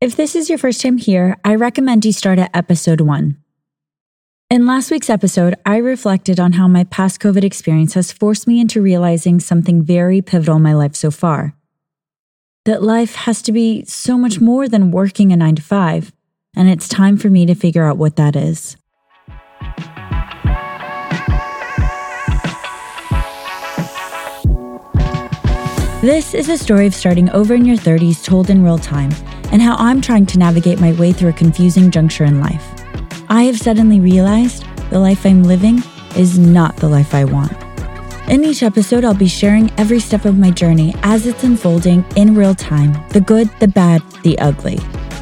If 0.00 0.14
this 0.14 0.36
is 0.36 0.48
your 0.48 0.58
first 0.58 0.80
time 0.80 0.96
here, 0.96 1.36
I 1.44 1.56
recommend 1.56 2.04
you 2.04 2.12
start 2.12 2.38
at 2.38 2.54
episode 2.54 3.00
one. 3.00 3.36
In 4.48 4.64
last 4.64 4.92
week's 4.92 5.10
episode, 5.10 5.56
I 5.66 5.78
reflected 5.78 6.38
on 6.38 6.52
how 6.52 6.68
my 6.68 6.84
past 6.84 7.18
COVID 7.18 7.42
experience 7.42 7.94
has 7.94 8.12
forced 8.12 8.46
me 8.46 8.60
into 8.60 8.80
realizing 8.80 9.40
something 9.40 9.82
very 9.82 10.22
pivotal 10.22 10.54
in 10.54 10.62
my 10.62 10.72
life 10.72 10.94
so 10.94 11.10
far 11.10 11.56
that 12.64 12.80
life 12.80 13.16
has 13.16 13.42
to 13.42 13.50
be 13.50 13.84
so 13.86 14.16
much 14.16 14.40
more 14.40 14.68
than 14.68 14.92
working 14.92 15.32
a 15.32 15.36
nine 15.36 15.56
to 15.56 15.62
five, 15.62 16.12
and 16.54 16.68
it's 16.68 16.86
time 16.86 17.16
for 17.16 17.28
me 17.28 17.44
to 17.46 17.56
figure 17.56 17.84
out 17.84 17.98
what 17.98 18.14
that 18.14 18.36
is. 18.36 18.76
This 26.02 26.34
is 26.34 26.48
a 26.48 26.56
story 26.56 26.86
of 26.86 26.94
starting 26.94 27.28
over 27.30 27.52
in 27.52 27.64
your 27.64 27.76
30s 27.76 28.24
told 28.24 28.48
in 28.48 28.62
real 28.62 28.78
time 28.78 29.10
and 29.52 29.62
how 29.62 29.76
I'm 29.76 30.00
trying 30.00 30.26
to 30.26 30.38
navigate 30.38 30.80
my 30.80 30.92
way 30.92 31.12
through 31.12 31.30
a 31.30 31.34
confusing 31.34 31.90
juncture 31.90 32.24
in 32.24 32.40
life. 32.40 32.66
I 33.28 33.44
have 33.44 33.58
suddenly 33.58 34.00
realized 34.00 34.64
the 34.90 34.98
life 34.98 35.26
I'm 35.26 35.42
living 35.42 35.82
is 36.16 36.38
not 36.38 36.76
the 36.76 36.88
life 36.88 37.14
I 37.14 37.24
want. 37.24 37.52
In 38.28 38.44
each 38.44 38.62
episode, 38.62 39.04
I'll 39.04 39.14
be 39.14 39.28
sharing 39.28 39.70
every 39.78 40.00
step 40.00 40.24
of 40.24 40.38
my 40.38 40.50
journey 40.50 40.94
as 41.02 41.26
it's 41.26 41.44
unfolding 41.44 42.04
in 42.16 42.34
real 42.34 42.54
time 42.54 42.92
the 43.10 43.20
good, 43.20 43.48
the 43.58 43.68
bad, 43.68 44.02
the 44.22 44.38
ugly. 44.38 44.78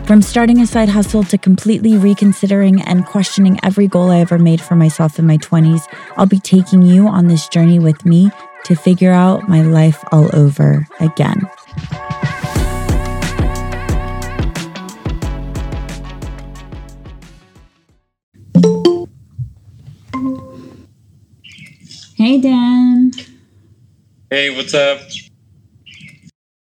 From 0.06 0.22
starting 0.22 0.60
a 0.60 0.66
side 0.66 0.88
hustle 0.88 1.24
to 1.24 1.38
completely 1.38 1.96
reconsidering 1.98 2.80
and 2.82 3.04
questioning 3.04 3.58
every 3.64 3.88
goal 3.88 4.10
I 4.10 4.20
ever 4.20 4.38
made 4.38 4.60
for 4.60 4.76
myself 4.76 5.18
in 5.18 5.26
my 5.26 5.38
20s, 5.38 5.82
I'll 6.16 6.26
be 6.26 6.38
taking 6.38 6.82
you 6.82 7.08
on 7.08 7.26
this 7.26 7.48
journey 7.48 7.80
with 7.80 8.06
me 8.06 8.30
to 8.64 8.76
figure 8.76 9.12
out 9.12 9.48
my 9.48 9.62
life 9.62 10.04
all 10.12 10.28
over 10.34 10.86
again. 11.00 11.48
Hey, 22.26 22.40
Dan. 22.40 23.12
Hey, 24.30 24.50
what's 24.50 24.74
up? 24.74 24.98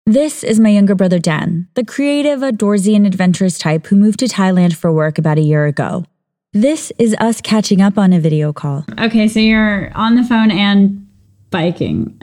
This 0.05 0.45
is 0.45 0.61
my 0.61 0.69
younger 0.69 0.95
brother, 0.95 1.19
Dan, 1.19 1.69
the 1.73 1.87
creative, 1.87 2.41
outdoorsy, 2.41 2.95
and 2.95 3.07
adventurous 3.07 3.57
type 3.59 3.87
who 3.87 3.97
moved 3.97 4.19
to 4.19 4.27
Thailand 4.27 4.77
for 4.77 4.93
work 4.93 5.17
about 5.17 5.39
a 5.39 5.41
year 5.41 5.65
ago. 5.65 6.05
This 6.53 6.93
is 6.99 7.17
us 7.19 7.41
catching 7.41 7.81
up 7.81 7.97
on 7.97 8.13
a 8.13 8.21
video 8.21 8.53
call. 8.53 8.85
Okay, 8.99 9.27
so 9.27 9.41
you're 9.41 9.91
on 9.95 10.17
the 10.17 10.23
phone 10.23 10.51
and 10.51 11.09
biking. 11.49 12.21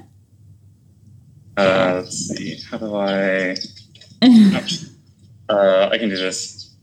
Uh, 1.58 2.02
let's 2.04 2.28
see. 2.28 2.60
How 2.70 2.78
do 2.78 2.96
I? 2.96 3.56
uh, 5.50 5.90
I 5.92 5.98
can 5.98 6.10
do 6.10 6.16
this. 6.16 6.76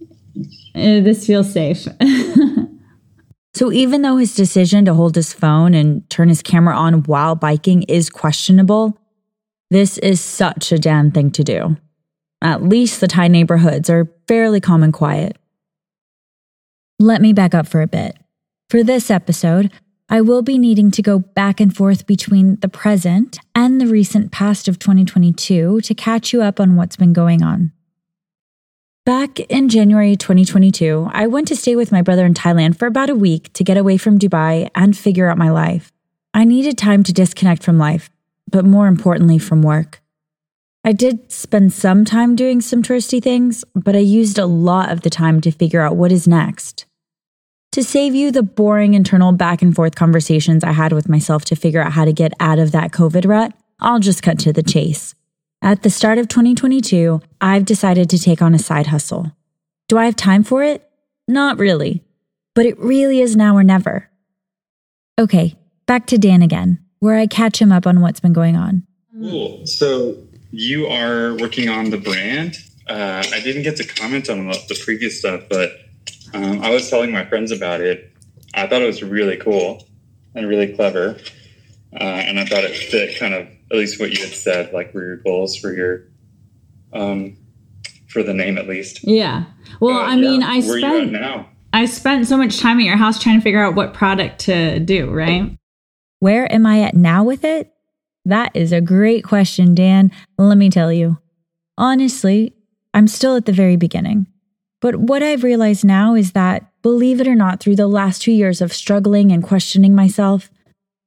Uh, 0.75 0.99
this 1.07 1.25
feels 1.25 1.53
safe. 1.53 1.87
So 3.55 3.71
even 3.71 4.03
though 4.03 4.17
his 4.17 4.35
decision 4.35 4.85
to 4.87 4.95
hold 4.95 5.15
his 5.15 5.33
phone 5.33 5.75
and 5.75 6.09
turn 6.09 6.29
his 6.29 6.43
camera 6.43 6.75
on 6.75 7.03
while 7.03 7.35
biking 7.35 7.83
is 7.85 8.09
questionable, 8.09 8.99
this 9.71 9.99
is 9.99 10.21
such 10.21 10.73
a 10.73 10.79
Dan 10.79 11.11
thing 11.11 11.31
to 11.33 11.45
do. 11.45 11.77
At 12.43 12.63
least 12.63 13.01
the 13.01 13.09
Thai 13.09 13.29
neighborhoods 13.29 13.89
are 13.91 14.11
fairly 14.27 14.61
calm 14.61 14.83
and 14.83 14.93
quiet. 14.93 15.37
Let 16.99 17.21
me 17.21 17.33
back 17.33 17.55
up 17.55 17.67
for 17.67 17.83
a 17.83 17.87
bit. 17.87 18.17
For 18.71 18.83
this 18.83 19.11
episode, 19.11 19.71
I 20.09 20.21
will 20.21 20.43
be 20.43 20.59
needing 20.59 20.91
to 20.93 21.03
go 21.03 21.19
back 21.19 21.61
and 21.61 21.75
forth 21.75 22.07
between 22.07 22.57
the 22.61 22.69
present 22.69 23.39
and 23.55 23.81
the 23.81 23.87
recent 23.87 24.33
past 24.33 24.67
of 24.67 24.79
2022 24.79 25.81
to 25.81 25.95
catch 25.95 26.33
you 26.33 26.43
up 26.43 26.59
on 26.59 26.77
what's 26.77 26.97
been 26.97 27.13
going 27.13 27.43
on. 27.43 27.73
Back 29.05 29.41
in 29.41 29.69
January 29.69 30.15
2022, 30.15 31.09
I 31.11 31.27
went 31.27 31.49
to 31.49 31.57
stay 31.57 31.75
with 31.75 31.91
my 31.91 32.03
brother 32.03 32.25
in 32.25 32.35
Thailand 32.35 32.79
for 32.79 32.87
about 32.87 33.11
a 33.11 33.17
week 33.17 33.53
to 33.55 33.65
get 33.65 33.77
away 33.77 33.97
from 33.97 34.17
Dubai 34.17 34.71
and 34.77 34.97
figure 34.97 35.29
out 35.29 35.37
my 35.37 35.51
life. 35.51 35.91
I 36.33 36.45
needed 36.45 36.79
time 36.79 37.03
to 37.03 37.13
disconnect 37.13 37.65
from 37.65 37.79
life, 37.79 38.11
but 38.49 38.65
more 38.65 38.87
importantly, 38.87 39.41
from 39.41 39.61
work. 39.61 40.01
I 40.85 40.93
did 40.93 41.33
spend 41.33 41.73
some 41.73 42.05
time 42.05 42.37
doing 42.37 42.61
some 42.61 42.81
touristy 42.81 43.21
things, 43.21 43.65
but 43.75 43.97
I 43.97 43.99
used 43.99 44.39
a 44.39 44.47
lot 44.47 44.93
of 44.93 45.01
the 45.01 45.11
time 45.11 45.41
to 45.41 45.51
figure 45.51 45.81
out 45.81 45.97
what 45.97 46.13
is 46.13 46.29
next. 46.29 46.87
To 47.73 47.83
save 47.83 48.15
you 48.15 48.31
the 48.31 48.45
boring 48.45 48.95
internal 48.95 49.33
back 49.33 49.63
and 49.63 49.75
forth 49.75 49.97
conversations 49.97 50.63
I 50.63 50.71
had 50.71 50.93
with 50.93 51.09
myself 51.09 51.45
to 51.47 51.57
figure 51.57 51.83
out 51.83 51.91
how 51.91 52.05
to 52.05 52.13
get 52.13 52.35
out 52.39 52.61
of 52.61 52.71
that 52.71 52.93
COVID 52.93 53.27
rut, 53.27 53.53
I'll 53.81 53.99
just 53.99 54.23
cut 54.23 54.39
to 54.41 54.53
the 54.53 54.63
chase. 54.63 55.17
At 55.65 55.85
the 55.85 55.91
start 55.91 56.19
of 56.19 56.27
2022, 56.27 57.21
I've 57.41 57.65
decided 57.65 58.11
to 58.11 58.19
take 58.19 58.43
on 58.43 58.53
a 58.53 58.59
side 58.59 58.89
hustle. 58.89 59.31
Do 59.87 59.97
I 59.97 60.07
have 60.07 60.17
time 60.17 60.43
for 60.43 60.65
it? 60.65 60.91
Not 61.29 61.57
really, 61.57 62.03
but 62.57 62.67
it 62.67 62.77
really 62.81 63.21
is 63.21 63.37
now 63.37 63.57
or 63.57 63.63
never. 63.63 64.11
Okay, 65.21 65.55
back 65.87 66.07
to 66.09 66.19
Dan 66.19 66.43
again, 66.43 66.85
where 66.99 67.17
I 67.17 67.29
catch 67.29 67.63
him 67.63 67.71
up 67.71 67.87
on 67.87 68.01
what's 68.01 68.19
been 68.19 68.33
going 68.33 68.57
on. 68.57 68.85
Cool. 69.15 69.65
So 69.69 70.17
you 70.51 70.89
are 70.89 71.37
working 71.37 71.69
on 71.69 71.91
the 71.91 71.99
brand. 71.99 72.57
Uh, 72.89 73.23
I 73.33 73.39
didn't 73.39 73.63
get 73.63 73.77
to 73.77 73.85
comment 73.85 74.29
on 74.29 74.49
the 74.49 74.81
previous 74.85 75.21
stuff, 75.21 75.45
but 75.49 75.71
um, 76.35 76.61
I 76.61 76.71
was 76.71 76.91
telling 76.91 77.13
my 77.13 77.25
friends 77.25 77.53
about 77.53 77.81
it. 77.81 78.13
I 78.53 78.67
thought 78.67 78.83
it 78.83 78.87
was 78.87 79.05
really 79.05 79.37
cool 79.37 79.87
and 80.35 80.49
really 80.49 80.75
clever, 80.75 81.19
uh, 81.95 82.03
and 82.03 82.41
I 82.41 82.47
thought 82.47 82.65
it 82.65 82.75
fit 82.75 83.17
kind 83.17 83.33
of 83.33 83.47
at 83.73 83.79
least 83.79 83.99
what 83.99 84.13
you 84.13 84.23
had 84.23 84.35
said, 84.35 84.73
like 84.73 84.95
were 84.95 85.05
your 85.05 85.17
goals 85.17 85.57
for 85.57 85.73
your 85.73 86.05
um 86.93 87.37
for 88.09 88.23
the 88.23 88.35
name 88.35 88.59
at 88.59 88.69
least. 88.69 89.01
Yeah. 89.03 89.45
Well, 89.81 89.99
I 89.99 90.17
mean, 90.17 90.43
I 90.43 90.61
Where 90.61 90.79
spent 90.79 91.13
now? 91.13 91.49
I 91.73 91.87
spent 91.87 92.27
so 92.27 92.37
much 92.37 92.61
time 92.61 92.79
at 92.79 92.85
your 92.85 92.99
house 92.99 93.21
trying 93.21 93.39
to 93.39 93.43
figure 93.43 93.65
out 93.65 93.75
what 93.75 93.95
product 93.95 94.41
to 94.41 94.79
do, 94.79 95.11
right? 95.11 95.57
Where 96.19 96.53
am 96.53 96.67
I 96.67 96.83
at 96.83 96.95
now 96.95 97.25
with 97.25 97.45
it? 97.45 97.73
That 98.27 98.55
is 98.55 98.73
a 98.73 98.81
great 98.81 99.25
question, 99.25 99.75
Dan. 99.75 100.13
Let 100.39 100.59
me 100.59 100.69
tell 100.69 100.93
you. 100.93 101.19
Honestly, 101.79 102.55
I'm 102.93 103.09
still 103.09 103.35
at 103.37 103.47
the 103.47 103.53
very 103.53 103.77
beginning. 103.77 104.27
But 104.81 104.97
what 104.97 105.23
I've 105.23 105.45
realized 105.45 105.85
now 105.85 106.15
is 106.15 106.33
that, 106.33 106.71
believe 106.83 107.21
it 107.21 107.27
or 107.27 107.35
not, 107.35 107.61
through 107.61 107.77
the 107.77 107.87
last 107.87 108.21
two 108.23 108.33
years 108.33 108.61
of 108.61 108.73
struggling 108.73 109.33
and 109.33 109.43
questioning 109.43 109.95
myself, 109.95 110.51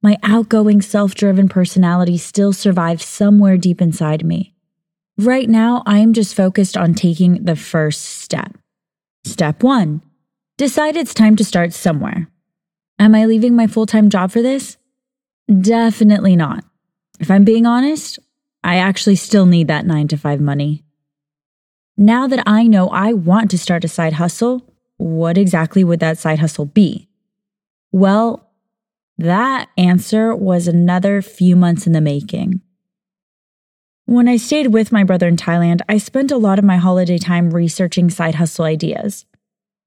my 0.02 0.18
outgoing, 0.22 0.80
self 0.82 1.14
driven 1.14 1.48
personality 1.48 2.18
still 2.18 2.52
survives 2.52 3.04
somewhere 3.04 3.56
deep 3.56 3.80
inside 3.80 4.24
me. 4.24 4.54
Right 5.18 5.48
now, 5.48 5.82
I 5.86 5.98
am 5.98 6.12
just 6.12 6.34
focused 6.34 6.76
on 6.76 6.94
taking 6.94 7.44
the 7.44 7.56
first 7.56 8.02
step. 8.02 8.56
Step 9.24 9.62
one 9.62 10.02
decide 10.58 10.96
it's 10.96 11.14
time 11.14 11.36
to 11.36 11.44
start 11.44 11.72
somewhere. 11.72 12.28
Am 12.98 13.14
I 13.14 13.26
leaving 13.26 13.54
my 13.54 13.66
full 13.66 13.86
time 13.86 14.08
job 14.10 14.30
for 14.30 14.42
this? 14.42 14.76
Definitely 15.48 16.36
not. 16.36 16.64
If 17.20 17.30
I'm 17.30 17.44
being 17.44 17.66
honest, 17.66 18.18
I 18.64 18.76
actually 18.76 19.16
still 19.16 19.46
need 19.46 19.68
that 19.68 19.86
nine 19.86 20.08
to 20.08 20.16
five 20.16 20.40
money. 20.40 20.82
Now 21.96 22.26
that 22.26 22.42
I 22.46 22.64
know 22.64 22.88
I 22.88 23.12
want 23.12 23.50
to 23.52 23.58
start 23.58 23.84
a 23.84 23.88
side 23.88 24.14
hustle, 24.14 24.62
what 24.98 25.38
exactly 25.38 25.84
would 25.84 26.00
that 26.00 26.18
side 26.18 26.38
hustle 26.40 26.66
be? 26.66 27.08
Well, 27.92 28.50
that 29.18 29.68
answer 29.78 30.34
was 30.34 30.68
another 30.68 31.22
few 31.22 31.56
months 31.56 31.86
in 31.86 31.92
the 31.92 32.00
making. 32.00 32.60
When 34.04 34.28
I 34.28 34.36
stayed 34.36 34.68
with 34.68 34.92
my 34.92 35.02
brother 35.02 35.26
in 35.26 35.36
Thailand, 35.36 35.80
I 35.88 35.98
spent 35.98 36.30
a 36.30 36.36
lot 36.36 36.58
of 36.58 36.64
my 36.64 36.76
holiday 36.76 37.18
time 37.18 37.50
researching 37.50 38.08
side 38.08 38.36
hustle 38.36 38.64
ideas. 38.64 39.26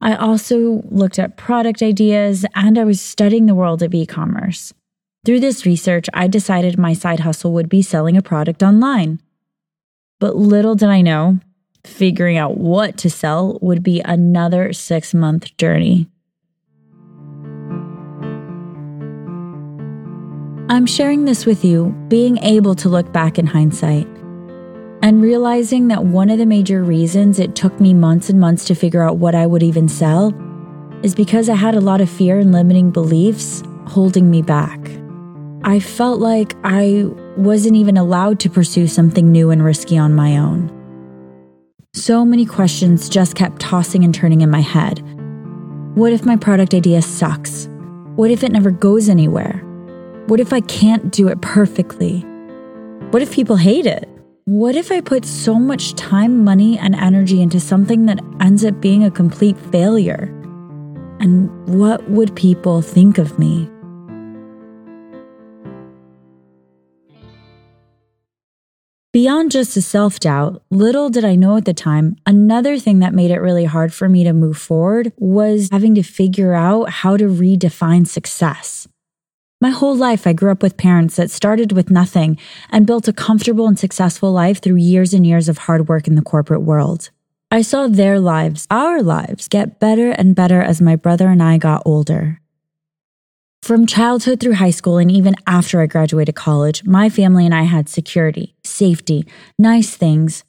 I 0.01 0.15
also 0.15 0.81
looked 0.89 1.19
at 1.19 1.37
product 1.37 1.81
ideas 1.81 2.45
and 2.55 2.77
I 2.77 2.83
was 2.83 3.01
studying 3.01 3.45
the 3.45 3.55
world 3.55 3.81
of 3.81 3.93
e 3.93 4.05
commerce. 4.05 4.73
Through 5.25 5.41
this 5.41 5.65
research, 5.65 6.07
I 6.13 6.27
decided 6.27 6.77
my 6.77 6.93
side 6.93 7.21
hustle 7.21 7.53
would 7.53 7.69
be 7.69 7.81
selling 7.81 8.17
a 8.17 8.21
product 8.21 8.63
online. 8.63 9.21
But 10.19 10.35
little 10.35 10.75
did 10.75 10.89
I 10.89 11.01
know, 11.01 11.39
figuring 11.85 12.37
out 12.37 12.57
what 12.57 12.97
to 12.97 13.09
sell 13.09 13.57
would 13.61 13.83
be 13.83 14.01
another 14.01 14.73
six 14.73 15.13
month 15.13 15.55
journey. 15.57 16.07
I'm 20.71 20.85
sharing 20.85 21.25
this 21.25 21.47
with 21.47 21.65
you, 21.65 21.87
being 22.09 22.37
able 22.43 22.75
to 22.75 22.89
look 22.89 23.11
back 23.11 23.39
in 23.39 23.47
hindsight 23.47 24.05
and 25.01 25.19
realizing 25.19 25.87
that 25.87 26.05
one 26.05 26.29
of 26.29 26.37
the 26.37 26.45
major 26.45 26.83
reasons 26.83 27.39
it 27.39 27.55
took 27.55 27.79
me 27.79 27.91
months 27.91 28.29
and 28.29 28.39
months 28.39 28.65
to 28.65 28.75
figure 28.75 29.01
out 29.01 29.17
what 29.17 29.33
I 29.33 29.47
would 29.47 29.63
even 29.63 29.89
sell 29.89 30.31
is 31.01 31.15
because 31.15 31.49
I 31.49 31.55
had 31.55 31.73
a 31.73 31.81
lot 31.81 32.01
of 32.01 32.09
fear 32.09 32.37
and 32.37 32.51
limiting 32.51 32.91
beliefs 32.91 33.63
holding 33.87 34.29
me 34.29 34.43
back. 34.43 34.79
I 35.63 35.79
felt 35.79 36.19
like 36.19 36.53
I 36.63 37.05
wasn't 37.35 37.75
even 37.75 37.97
allowed 37.97 38.39
to 38.41 38.49
pursue 38.51 38.85
something 38.85 39.31
new 39.31 39.49
and 39.49 39.65
risky 39.65 39.97
on 39.97 40.13
my 40.13 40.37
own. 40.37 40.69
So 41.95 42.23
many 42.23 42.45
questions 42.45 43.09
just 43.09 43.33
kept 43.33 43.59
tossing 43.59 44.03
and 44.03 44.13
turning 44.13 44.41
in 44.41 44.51
my 44.51 44.61
head. 44.61 45.01
What 45.95 46.13
if 46.13 46.25
my 46.25 46.35
product 46.35 46.75
idea 46.75 47.01
sucks? 47.01 47.67
What 48.15 48.29
if 48.29 48.43
it 48.43 48.51
never 48.51 48.69
goes 48.69 49.09
anywhere? 49.09 49.65
What 50.29 50.39
if 50.39 50.53
I 50.53 50.61
can't 50.61 51.11
do 51.11 51.27
it 51.27 51.41
perfectly? 51.41 52.21
What 53.09 53.21
if 53.21 53.33
people 53.33 53.55
hate 53.57 53.87
it? 53.87 54.07
what 54.45 54.75
if 54.75 54.91
I 54.91 54.99
put 54.99 55.25
so 55.25 55.59
much 55.59 55.93
time, 55.93 56.43
money, 56.43 56.79
and 56.79 56.95
energy 56.95 57.39
into 57.39 57.59
something 57.59 58.07
that 58.07 58.19
ends 58.41 58.65
up 58.65 58.81
being 58.81 59.03
a 59.03 59.11
complete 59.11 59.55
failure? 59.71 60.23
And 61.19 61.51
what 61.67 62.09
would 62.09 62.35
people 62.35 62.81
think 62.81 63.19
of 63.19 63.37
me? 63.37 63.69
Beyond 69.13 69.51
just 69.51 69.75
the 69.75 69.83
self 69.83 70.19
doubt, 70.19 70.63
little 70.71 71.09
did 71.09 71.23
I 71.25 71.35
know 71.35 71.57
at 71.57 71.65
the 71.65 71.73
time, 71.75 72.15
another 72.25 72.79
thing 72.79 72.99
that 72.99 73.13
made 73.13 73.29
it 73.29 73.39
really 73.39 73.65
hard 73.65 73.93
for 73.93 74.09
me 74.09 74.23
to 74.23 74.33
move 74.33 74.57
forward 74.57 75.13
was 75.17 75.69
having 75.71 75.93
to 75.93 76.01
figure 76.01 76.55
out 76.55 76.89
how 76.89 77.17
to 77.17 77.25
redefine 77.25 78.07
success. 78.07 78.87
My 79.61 79.71
whole 79.71 79.95
life, 79.95 80.25
I 80.25 80.31
grew 80.31 80.51
up 80.51 80.63
with 80.63 80.77
parents 80.77 81.17
that 81.17 81.29
started 81.29 81.73
with 81.73 81.91
nothing 81.91 82.37
and 82.69 82.87
built 82.87 83.09
a 83.09 83.13
comfortable 83.13 83.67
and 83.67 83.77
successful 83.77 84.31
life 84.31 84.61
through 84.61 84.77
years 84.77 85.13
and 85.13 85.27
years 85.27 85.49
of 85.49 85.57
hard 85.57 85.89
work 85.89 86.07
in 86.07 86.15
the 86.15 86.21
corporate 86.21 86.61
world. 86.61 87.09
I 87.51 87.61
saw 87.61 87.87
their 87.87 88.21
lives, 88.21 88.67
our 88.71 89.01
lives, 89.01 89.49
get 89.49 89.79
better 89.79 90.11
and 90.11 90.33
better 90.33 90.61
as 90.61 90.81
my 90.81 90.95
brother 90.95 91.27
and 91.27 91.43
I 91.43 91.57
got 91.57 91.83
older. 91.85 92.39
From 93.61 93.85
childhood 93.85 94.39
through 94.39 94.53
high 94.53 94.71
school 94.71 94.97
and 94.97 95.11
even 95.11 95.35
after 95.45 95.81
I 95.81 95.87
graduated 95.87 96.35
college, 96.35 96.85
my 96.85 97.09
family 97.09 97.45
and 97.45 97.53
I 97.53 97.63
had 97.63 97.89
security, 97.89 98.55
safety, 98.63 99.25
nice 99.57 99.93
things, 99.93 100.45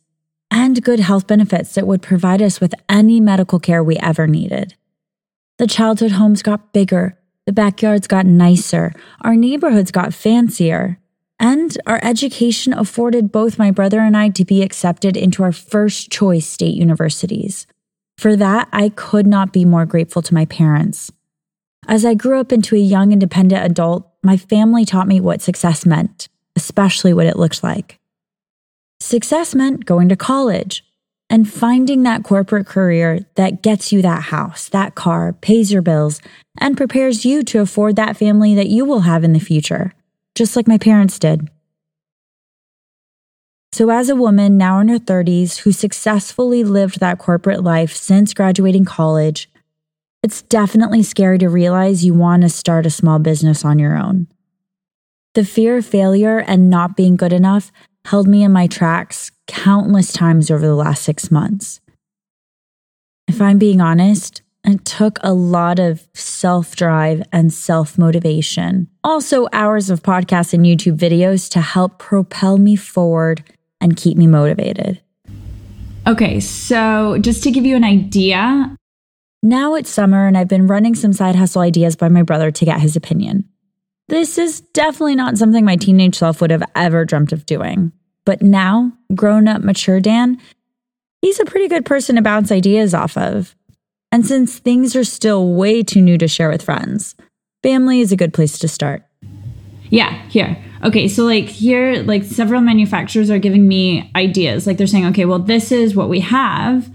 and 0.53 0.85
good 0.85 1.01
health 1.01 1.27
benefits 1.27 1.75
that 1.75 1.87
would 1.87 2.01
provide 2.03 2.41
us 2.41 2.61
with 2.61 2.75
any 2.89 3.19
medical 3.19 3.59
care 3.59 3.83
we 3.83 3.97
ever 3.97 4.29
needed. 4.29 4.77
The 5.59 5.67
childhood 5.67 6.13
homes 6.13 6.43
got 6.43 6.73
bigger, 6.73 7.19
the 7.51 7.55
backyards 7.55 8.07
got 8.07 8.27
nicer, 8.27 8.93
our 9.23 9.35
neighborhoods 9.35 9.91
got 9.91 10.15
fancier, 10.15 11.01
and 11.41 11.77
our 11.85 11.99
education 12.01 12.73
afforded 12.73 13.33
both 13.33 13.59
my 13.59 13.73
brother 13.73 13.99
and 13.99 14.17
I 14.17 14.29
to 14.29 14.45
be 14.45 14.63
accepted 14.63 15.17
into 15.17 15.43
our 15.43 15.51
first 15.51 16.13
choice 16.13 16.47
state 16.47 16.77
universities. 16.77 17.67
For 18.19 18.37
that, 18.37 18.69
I 18.73 18.91
could 18.91 19.27
not 19.27 19.53
be 19.53 19.65
more 19.65 19.85
grateful 19.85 20.23
to 20.23 20.33
my 20.33 20.45
parents. 20.45 21.11
As 21.89 22.05
I 22.05 22.15
grew 22.15 22.39
up 22.39 22.53
into 22.53 22.77
a 22.77 22.79
young, 22.79 23.11
independent 23.11 23.65
adult, 23.65 24.09
my 24.23 24.37
family 24.37 24.85
taught 24.85 25.09
me 25.09 25.21
what 25.21 25.43
success 25.43 25.85
meant, 25.85 26.29
especially 26.55 27.13
what 27.13 27.27
it 27.27 27.37
looked 27.37 27.65
like. 27.65 27.99
Success 29.01 29.57
meant 29.57 29.87
going 29.87 30.09
to 30.09 30.15
college 30.15 30.85
and 31.31 31.51
finding 31.51 32.03
that 32.03 32.25
corporate 32.25 32.67
career 32.67 33.25
that 33.37 33.63
gets 33.63 33.93
you 33.93 34.03
that 34.03 34.25
house, 34.25 34.69
that 34.69 34.97
car, 34.97 35.33
pays 35.33 35.73
your 35.73 35.81
bills, 35.81 36.21
and 36.59 36.77
prepares 36.77 37.25
you 37.25 37.45
to 37.45 37.61
afford 37.61 37.95
that 37.97 38.17
family 38.17 38.55
that 38.57 38.67
you 38.67 38.85
will 38.85 39.01
have 39.01 39.23
in 39.23 39.33
the 39.33 39.39
future, 39.39 39.95
just 40.35 40.57
like 40.57 40.67
my 40.67 40.77
parents 40.77 41.21
did. 41.21 41.49
So, 43.73 43.91
as 43.91 44.09
a 44.09 44.17
woman 44.17 44.59
now 44.59 44.81
in 44.81 44.89
her 44.89 44.99
30s 44.99 45.59
who 45.59 45.71
successfully 45.71 46.65
lived 46.65 46.99
that 46.99 47.21
corporate 47.21 47.63
life 47.63 47.95
since 47.95 48.35
graduating 48.35 48.85
college, 48.85 49.49
it's 50.25 50.43
definitely 50.43 51.05
scary 51.05 51.39
to 51.39 51.49
realize 51.49 52.05
you 52.05 52.13
want 52.13 52.43
to 52.43 52.49
start 52.49 52.85
a 52.85 52.91
small 52.91 53.21
business 53.21 53.65
on 53.65 53.79
your 53.79 53.97
own. 53.97 54.27
The 55.35 55.45
fear 55.45 55.77
of 55.77 55.87
failure 55.87 56.39
and 56.39 56.69
not 56.69 56.97
being 56.97 57.17
good 57.17 57.33
enough 57.33 57.71
held 58.05 58.27
me 58.27 58.43
in 58.43 58.53
my 58.53 58.67
tracks 58.67 59.31
countless 59.47 60.13
times 60.13 60.51
over 60.51 60.67
the 60.67 60.75
last 60.75 61.03
six 61.03 61.31
months. 61.31 61.81
If 63.29 63.41
I'm 63.41 63.59
being 63.59 63.81
honest, 63.81 64.43
it 64.65 64.85
took 64.85 65.19
a 65.23 65.33
lot 65.33 65.79
of 65.79 66.07
self 66.15 66.77
drive 66.77 67.23
and 67.33 67.53
self 67.53 67.97
motivation, 67.99 68.89
also 69.03 69.49
hours 69.53 69.91
of 69.91 70.03
podcasts 70.03 70.53
and 70.53 70.65
YouTube 70.65 70.97
videos 70.97 71.51
to 71.53 71.61
help 71.61 71.99
propel 71.99 72.59
me 72.59 72.77
forward 72.77 73.43
and 73.81 73.97
keep 73.97 74.17
me 74.17 74.27
motivated. 74.27 75.01
Okay, 76.07 76.41
so 76.41 77.19
just 77.19 77.43
to 77.45 77.51
give 77.51 77.65
you 77.65 77.77
an 77.77 77.85
idea, 77.85 78.77
now 79.43 79.75
it's 79.75 79.91
summer 79.91 80.27
and 80.27 80.37
I've 80.37 80.49
been 80.49 80.67
running 80.67 80.95
some 80.95 81.13
side 81.13 81.37
hustle 81.37 81.63
ideas 81.63 81.97
by 81.97 82.09
my 82.09 82.23
brother 82.23 82.51
to 82.51 82.65
get 82.65 82.81
his 82.81 82.97
opinion. 82.97 83.50
This 84.11 84.39
is 84.39 84.61
definitely 84.61 85.15
not 85.15 85.39
something 85.39 85.65
my 85.65 85.77
teenage 85.77 86.17
self 86.17 86.41
would 86.41 86.51
have 86.51 86.65
ever 86.75 87.05
dreamt 87.05 87.33
of 87.33 87.47
doing. 87.47 87.93
But 88.25 88.43
now, 88.43 88.93
grown 89.15 89.47
up, 89.47 89.63
mature 89.63 90.01
Dan, 90.01 90.37
he's 91.23 91.39
a 91.39 91.45
pretty 91.45 91.69
good 91.69 91.87
person 91.87 92.17
to 92.17 92.23
bounce 92.23 92.51
ideas 92.51 92.93
off 92.93 93.17
of. 93.17 93.55
And 94.11 94.27
since 94.27 94.59
things 94.59 94.97
are 94.97 95.05
still 95.05 95.55
way 95.55 95.85
too 95.85 96.01
new 96.01 96.19
to 96.19 96.27
share 96.27 96.51
with 96.51 96.61
friends, 96.63 97.15
family 97.63 98.01
is 98.01 98.11
a 98.11 98.17
good 98.17 98.35
place 98.35 98.59
to 98.59 98.67
start. 98.67 99.05
Yeah, 99.91 100.21
here. 100.27 100.57
Okay, 100.83 101.07
so 101.07 101.25
like 101.25 101.45
here, 101.45 102.03
like 102.03 102.25
several 102.25 102.63
manufacturers 102.63 103.31
are 103.31 103.39
giving 103.39 103.69
me 103.69 104.11
ideas. 104.17 104.67
Like 104.67 104.77
they're 104.77 104.89
saying, 104.89 105.07
okay, 105.07 105.25
well, 105.25 105.39
this 105.39 105.71
is 105.71 105.95
what 105.95 106.09
we 106.09 106.19
have 106.19 106.91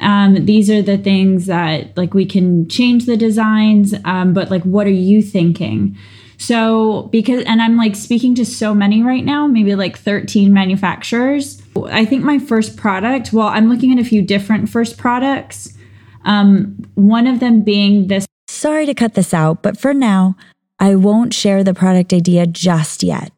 um, 0.00 0.46
these 0.46 0.70
are 0.70 0.82
the 0.82 0.98
things 0.98 1.46
that 1.46 1.96
like 1.96 2.14
we 2.14 2.24
can 2.24 2.68
change 2.68 3.06
the 3.06 3.16
designs 3.16 3.94
um, 4.04 4.32
but 4.32 4.50
like 4.50 4.62
what 4.62 4.86
are 4.86 4.90
you 4.90 5.22
thinking 5.22 5.96
so 6.40 7.02
because 7.12 7.44
and 7.44 7.62
i'm 7.62 7.76
like 7.76 7.94
speaking 7.94 8.34
to 8.34 8.44
so 8.44 8.74
many 8.74 9.02
right 9.02 9.24
now 9.24 9.46
maybe 9.46 9.74
like 9.74 9.96
13 9.96 10.52
manufacturers 10.52 11.62
i 11.86 12.04
think 12.04 12.24
my 12.24 12.38
first 12.38 12.76
product 12.76 13.32
well 13.32 13.48
i'm 13.48 13.68
looking 13.68 13.92
at 13.92 13.98
a 13.98 14.08
few 14.08 14.22
different 14.22 14.68
first 14.68 14.96
products 14.96 15.74
um, 16.22 16.76
one 16.96 17.26
of 17.26 17.40
them 17.40 17.62
being 17.62 18.08
this 18.08 18.26
sorry 18.48 18.84
to 18.84 18.94
cut 18.94 19.14
this 19.14 19.32
out 19.32 19.62
but 19.62 19.78
for 19.78 19.94
now 19.94 20.36
i 20.78 20.94
won't 20.94 21.32
share 21.32 21.62
the 21.64 21.74
product 21.74 22.12
idea 22.12 22.46
just 22.46 23.02
yet 23.02 23.32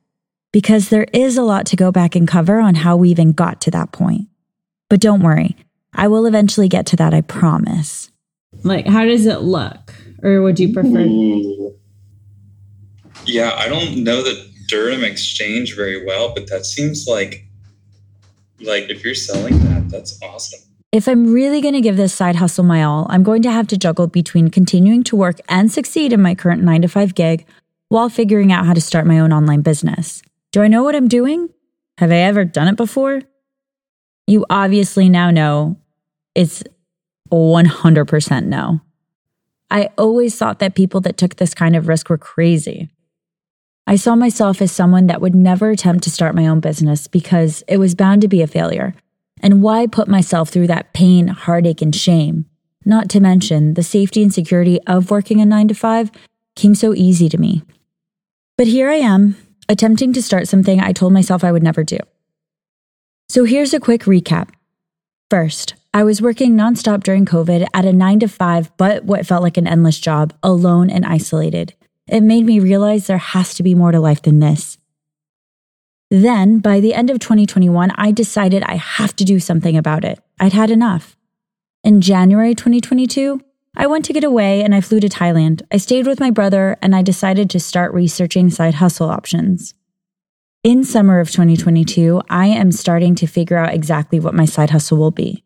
because 0.52 0.88
there 0.88 1.06
is 1.12 1.36
a 1.36 1.42
lot 1.42 1.66
to 1.66 1.76
go 1.76 1.92
back 1.92 2.16
and 2.16 2.26
cover 2.26 2.58
on 2.58 2.74
how 2.74 2.96
we 2.96 3.10
even 3.10 3.32
got 3.32 3.60
to 3.60 3.70
that 3.70 3.92
point 3.92 4.28
but 4.88 5.00
don't 5.00 5.22
worry 5.22 5.56
I 5.94 6.08
will 6.08 6.26
eventually 6.26 6.68
get 6.68 6.86
to 6.86 6.96
that, 6.96 7.12
I 7.12 7.20
promise. 7.20 8.10
Like, 8.64 8.86
how 8.86 9.04
does 9.04 9.26
it 9.26 9.42
look? 9.42 9.94
Or 10.22 10.42
would 10.42 10.58
you 10.58 10.72
prefer? 10.72 11.00
Ooh. 11.00 11.74
Yeah, 13.26 13.54
I 13.56 13.68
don't 13.68 14.02
know 14.02 14.22
the 14.22 14.50
dirham 14.68 15.04
exchange 15.04 15.76
very 15.76 16.04
well, 16.04 16.34
but 16.34 16.48
that 16.48 16.66
seems 16.66 17.06
like 17.06 17.46
like 18.60 18.88
if 18.90 19.04
you're 19.04 19.14
selling 19.14 19.58
that, 19.64 19.90
that's 19.90 20.18
awesome. 20.22 20.60
If 20.92 21.08
I'm 21.08 21.32
really 21.32 21.60
going 21.60 21.74
to 21.74 21.80
give 21.80 21.96
this 21.96 22.14
side 22.14 22.36
hustle 22.36 22.64
my 22.64 22.82
all, 22.82 23.06
I'm 23.08 23.22
going 23.22 23.42
to 23.42 23.50
have 23.50 23.66
to 23.68 23.78
juggle 23.78 24.06
between 24.06 24.48
continuing 24.48 25.02
to 25.04 25.16
work 25.16 25.40
and 25.48 25.72
succeed 25.72 26.12
in 26.12 26.20
my 26.20 26.34
current 26.34 26.62
9 26.62 26.82
to 26.82 26.88
5 26.88 27.14
gig 27.14 27.46
while 27.88 28.08
figuring 28.08 28.52
out 28.52 28.66
how 28.66 28.74
to 28.74 28.80
start 28.80 29.06
my 29.06 29.18
own 29.18 29.32
online 29.32 29.62
business. 29.62 30.22
Do 30.52 30.60
I 30.62 30.68
know 30.68 30.82
what 30.82 30.94
I'm 30.94 31.08
doing? 31.08 31.48
Have 31.98 32.12
I 32.12 32.16
ever 32.16 32.44
done 32.44 32.68
it 32.68 32.76
before? 32.76 33.22
You 34.26 34.44
obviously 34.50 35.08
now 35.08 35.30
know 35.30 35.78
it's 36.34 36.62
100% 37.32 38.44
no. 38.44 38.80
I 39.70 39.88
always 39.96 40.36
thought 40.36 40.58
that 40.58 40.74
people 40.74 41.00
that 41.00 41.16
took 41.16 41.36
this 41.36 41.54
kind 41.54 41.74
of 41.74 41.88
risk 41.88 42.10
were 42.10 42.18
crazy. 42.18 42.90
I 43.86 43.96
saw 43.96 44.14
myself 44.14 44.62
as 44.62 44.70
someone 44.70 45.08
that 45.08 45.20
would 45.20 45.34
never 45.34 45.70
attempt 45.70 46.04
to 46.04 46.10
start 46.10 46.34
my 46.34 46.46
own 46.46 46.60
business 46.60 47.08
because 47.08 47.64
it 47.66 47.78
was 47.78 47.94
bound 47.94 48.22
to 48.22 48.28
be 48.28 48.42
a 48.42 48.46
failure. 48.46 48.94
And 49.40 49.62
why 49.62 49.86
put 49.86 50.06
myself 50.06 50.50
through 50.50 50.68
that 50.68 50.92
pain, 50.92 51.28
heartache, 51.28 51.82
and 51.82 51.94
shame? 51.94 52.46
Not 52.84 53.08
to 53.10 53.20
mention, 53.20 53.74
the 53.74 53.82
safety 53.82 54.22
and 54.22 54.32
security 54.32 54.80
of 54.86 55.10
working 55.10 55.40
a 55.40 55.46
nine 55.46 55.68
to 55.68 55.74
five 55.74 56.10
came 56.54 56.74
so 56.74 56.94
easy 56.94 57.28
to 57.28 57.38
me. 57.38 57.62
But 58.56 58.66
here 58.66 58.88
I 58.88 58.96
am, 58.96 59.36
attempting 59.68 60.12
to 60.12 60.22
start 60.22 60.46
something 60.46 60.80
I 60.80 60.92
told 60.92 61.12
myself 61.12 61.42
I 61.42 61.52
would 61.52 61.62
never 61.62 61.82
do. 61.82 61.98
So 63.28 63.44
here's 63.44 63.74
a 63.74 63.80
quick 63.80 64.02
recap. 64.02 64.50
First, 65.30 65.74
I 65.94 66.04
was 66.04 66.22
working 66.22 66.54
nonstop 66.54 67.02
during 67.02 67.24
COVID 67.24 67.66
at 67.74 67.84
a 67.84 67.92
nine 67.92 68.20
to 68.20 68.28
five, 68.28 68.70
but 68.76 69.04
what 69.04 69.26
felt 69.26 69.42
like 69.42 69.56
an 69.56 69.66
endless 69.66 69.98
job, 69.98 70.34
alone 70.42 70.90
and 70.90 71.04
isolated. 71.04 71.74
It 72.08 72.22
made 72.22 72.44
me 72.44 72.60
realize 72.60 73.06
there 73.06 73.18
has 73.18 73.54
to 73.54 73.62
be 73.62 73.74
more 73.74 73.92
to 73.92 74.00
life 74.00 74.22
than 74.22 74.40
this. 74.40 74.78
Then, 76.10 76.58
by 76.58 76.80
the 76.80 76.94
end 76.94 77.08
of 77.08 77.20
2021, 77.20 77.90
I 77.94 78.10
decided 78.10 78.62
I 78.64 78.74
have 78.74 79.16
to 79.16 79.24
do 79.24 79.40
something 79.40 79.76
about 79.76 80.04
it. 80.04 80.20
I'd 80.38 80.52
had 80.52 80.70
enough. 80.70 81.16
In 81.84 82.00
January 82.00 82.54
2022, 82.54 83.40
I 83.74 83.86
went 83.86 84.04
to 84.04 84.12
get 84.12 84.22
away 84.22 84.62
and 84.62 84.74
I 84.74 84.82
flew 84.82 85.00
to 85.00 85.08
Thailand. 85.08 85.62
I 85.72 85.78
stayed 85.78 86.06
with 86.06 86.20
my 86.20 86.30
brother 86.30 86.76
and 86.82 86.94
I 86.94 87.02
decided 87.02 87.48
to 87.50 87.60
start 87.60 87.94
researching 87.94 88.50
side 88.50 88.74
hustle 88.74 89.08
options. 89.08 89.74
In 90.62 90.84
summer 90.84 91.18
of 91.18 91.30
2022, 91.30 92.22
I 92.28 92.46
am 92.46 92.70
starting 92.70 93.14
to 93.16 93.26
figure 93.26 93.56
out 93.56 93.72
exactly 93.72 94.20
what 94.20 94.34
my 94.34 94.44
side 94.44 94.70
hustle 94.70 94.98
will 94.98 95.10
be. 95.10 95.42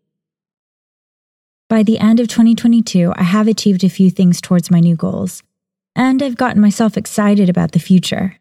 By 1.69 1.83
the 1.83 1.99
end 1.99 2.21
of 2.21 2.29
2022, 2.29 3.13
I 3.17 3.23
have 3.23 3.49
achieved 3.49 3.85
a 3.85 3.89
few 3.89 4.11
things 4.11 4.41
towards 4.41 4.71
my 4.71 4.81
new 4.81 4.97
goals, 4.97 5.43
and 5.97 6.23
I've 6.23 6.37
gotten 6.37 6.61
myself 6.61 6.97
excited 6.97 7.49
about 7.49 7.73
the 7.73 7.81
future. 7.81 8.37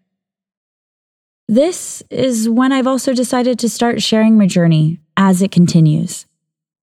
This 1.47 2.03
is 2.09 2.49
when 2.49 2.71
I've 2.71 2.85
also 2.85 3.13
decided 3.13 3.57
to 3.59 3.69
start 3.69 4.03
sharing 4.03 4.37
my 4.37 4.45
journey 4.45 4.99
as 5.15 5.41
it 5.41 5.51
continues. 5.51 6.25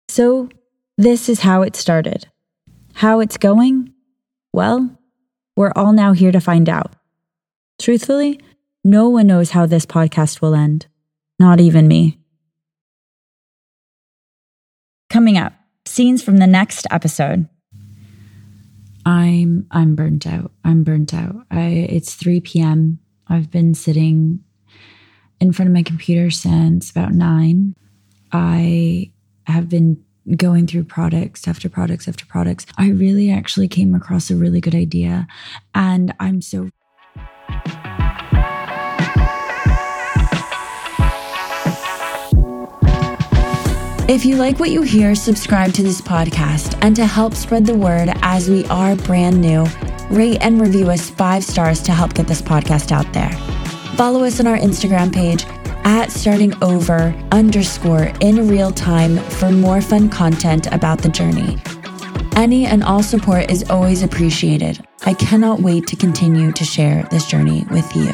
So, 0.08 0.48
this 0.96 1.28
is 1.28 1.40
how 1.40 1.62
it 1.62 1.76
started. 1.76 2.28
How 2.94 3.20
it's 3.20 3.36
going? 3.36 3.92
Well, 4.52 4.96
we're 5.56 5.72
all 5.74 5.92
now 5.92 6.12
here 6.12 6.32
to 6.32 6.40
find 6.40 6.68
out. 6.68 6.94
Truthfully, 7.80 8.40
no 8.84 9.08
one 9.08 9.26
knows 9.26 9.50
how 9.50 9.66
this 9.66 9.84
podcast 9.84 10.40
will 10.40 10.54
end, 10.54 10.86
not 11.38 11.60
even 11.60 11.88
me. 11.88 12.18
Coming 15.10 15.36
up, 15.36 15.52
scenes 15.84 16.22
from 16.22 16.38
the 16.38 16.46
next 16.46 16.86
episode. 16.90 17.48
I'm 19.04 19.66
I'm 19.70 19.94
burnt 19.94 20.26
out. 20.26 20.52
I'm 20.64 20.84
burnt 20.84 21.14
out. 21.14 21.36
I 21.50 21.86
it's 21.90 22.14
3 22.14 22.40
p.m. 22.40 22.98
I've 23.28 23.50
been 23.50 23.74
sitting 23.74 24.40
in 25.40 25.52
front 25.52 25.68
of 25.68 25.74
my 25.74 25.82
computer 25.82 26.30
since 26.30 26.90
about 26.90 27.12
9. 27.12 27.74
I 28.32 29.12
have 29.46 29.68
been 29.68 30.02
going 30.36 30.66
through 30.66 30.84
products 30.84 31.46
after 31.46 31.68
products 31.68 32.08
after 32.08 32.24
products. 32.24 32.66
I 32.78 32.88
really 32.88 33.30
actually 33.30 33.68
came 33.68 33.94
across 33.94 34.30
a 34.30 34.36
really 34.36 34.60
good 34.60 34.74
idea 34.74 35.26
and 35.74 36.14
I'm 36.18 36.40
so 36.40 36.70
If 44.06 44.26
you 44.26 44.36
like 44.36 44.60
what 44.60 44.70
you 44.70 44.82
hear, 44.82 45.14
subscribe 45.14 45.72
to 45.72 45.82
this 45.82 46.02
podcast. 46.02 46.78
And 46.82 46.94
to 46.94 47.06
help 47.06 47.32
spread 47.32 47.64
the 47.64 47.74
word 47.74 48.10
as 48.20 48.50
we 48.50 48.66
are 48.66 48.94
brand 48.96 49.40
new, 49.40 49.64
rate 50.10 50.36
and 50.42 50.60
review 50.60 50.90
us 50.90 51.08
five 51.08 51.42
stars 51.42 51.80
to 51.84 51.92
help 51.92 52.12
get 52.12 52.26
this 52.26 52.42
podcast 52.42 52.92
out 52.92 53.10
there. 53.14 53.30
Follow 53.96 54.22
us 54.24 54.40
on 54.40 54.46
our 54.46 54.58
Instagram 54.58 55.10
page 55.10 55.46
at 55.86 56.12
starting 56.12 56.52
over 56.62 57.14
underscore 57.32 58.12
in 58.20 58.46
real 58.46 58.72
time 58.72 59.16
for 59.16 59.50
more 59.50 59.80
fun 59.80 60.10
content 60.10 60.66
about 60.70 60.98
the 60.98 61.08
journey. 61.08 61.56
Any 62.36 62.66
and 62.66 62.84
all 62.84 63.02
support 63.02 63.50
is 63.50 63.70
always 63.70 64.02
appreciated. 64.02 64.86
I 65.06 65.14
cannot 65.14 65.60
wait 65.60 65.86
to 65.86 65.96
continue 65.96 66.52
to 66.52 66.64
share 66.64 67.04
this 67.04 67.24
journey 67.24 67.64
with 67.70 67.96
you. 67.96 68.12